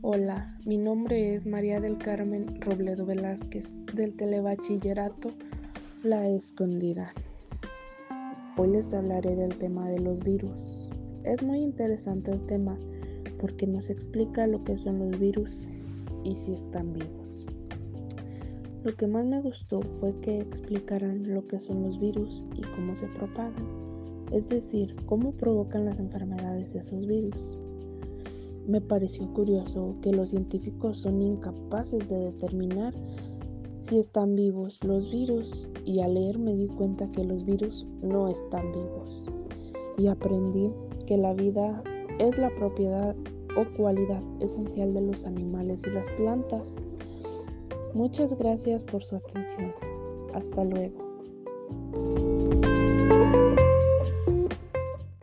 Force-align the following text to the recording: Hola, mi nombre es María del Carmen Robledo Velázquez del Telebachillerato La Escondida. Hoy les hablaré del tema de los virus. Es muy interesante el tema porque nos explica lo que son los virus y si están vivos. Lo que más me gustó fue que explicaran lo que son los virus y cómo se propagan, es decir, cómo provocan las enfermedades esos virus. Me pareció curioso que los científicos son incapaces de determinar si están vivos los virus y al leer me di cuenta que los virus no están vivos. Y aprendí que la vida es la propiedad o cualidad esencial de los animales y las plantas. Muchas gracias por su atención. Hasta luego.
Hola, 0.00 0.56
mi 0.64 0.78
nombre 0.78 1.34
es 1.34 1.44
María 1.44 1.80
del 1.80 1.98
Carmen 1.98 2.60
Robledo 2.60 3.04
Velázquez 3.04 3.66
del 3.96 4.14
Telebachillerato 4.14 5.30
La 6.04 6.28
Escondida. 6.28 7.12
Hoy 8.56 8.68
les 8.70 8.94
hablaré 8.94 9.34
del 9.34 9.58
tema 9.58 9.88
de 9.88 9.98
los 9.98 10.22
virus. 10.22 10.88
Es 11.24 11.42
muy 11.42 11.58
interesante 11.58 12.30
el 12.30 12.46
tema 12.46 12.78
porque 13.40 13.66
nos 13.66 13.90
explica 13.90 14.46
lo 14.46 14.62
que 14.62 14.78
son 14.78 15.00
los 15.00 15.18
virus 15.18 15.68
y 16.22 16.36
si 16.36 16.52
están 16.52 16.92
vivos. 16.92 17.44
Lo 18.84 18.94
que 18.94 19.08
más 19.08 19.26
me 19.26 19.40
gustó 19.40 19.82
fue 19.96 20.14
que 20.20 20.40
explicaran 20.40 21.34
lo 21.34 21.44
que 21.48 21.58
son 21.58 21.82
los 21.82 21.98
virus 21.98 22.44
y 22.54 22.62
cómo 22.76 22.94
se 22.94 23.08
propagan, 23.08 23.66
es 24.30 24.48
decir, 24.48 24.94
cómo 25.06 25.32
provocan 25.32 25.86
las 25.86 25.98
enfermedades 25.98 26.76
esos 26.76 27.04
virus. 27.04 27.58
Me 28.68 28.82
pareció 28.82 29.26
curioso 29.32 29.96
que 30.02 30.12
los 30.12 30.28
científicos 30.28 30.98
son 30.98 31.22
incapaces 31.22 32.06
de 32.06 32.18
determinar 32.18 32.92
si 33.78 33.98
están 33.98 34.34
vivos 34.34 34.84
los 34.84 35.10
virus 35.10 35.70
y 35.86 36.00
al 36.00 36.12
leer 36.12 36.38
me 36.38 36.54
di 36.54 36.66
cuenta 36.66 37.10
que 37.10 37.24
los 37.24 37.46
virus 37.46 37.86
no 38.02 38.28
están 38.28 38.70
vivos. 38.72 39.24
Y 39.96 40.08
aprendí 40.08 40.70
que 41.06 41.16
la 41.16 41.32
vida 41.32 41.82
es 42.18 42.36
la 42.36 42.54
propiedad 42.56 43.16
o 43.56 43.64
cualidad 43.74 44.22
esencial 44.40 44.92
de 44.92 45.00
los 45.00 45.24
animales 45.24 45.80
y 45.86 45.90
las 45.90 46.06
plantas. 46.18 46.82
Muchas 47.94 48.36
gracias 48.36 48.84
por 48.84 49.02
su 49.02 49.16
atención. 49.16 49.72
Hasta 50.34 50.64
luego. 50.64 51.08